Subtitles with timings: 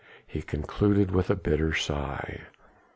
[0.25, 2.41] he concluded with a bitter sigh.